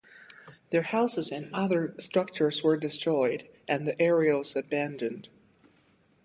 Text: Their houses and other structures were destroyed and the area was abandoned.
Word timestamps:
Their 0.71 0.81
houses 0.81 1.31
and 1.31 1.53
other 1.53 1.93
structures 1.99 2.63
were 2.63 2.75
destroyed 2.75 3.47
and 3.67 3.85
the 3.87 4.01
area 4.01 4.35
was 4.35 4.55
abandoned. 4.55 5.29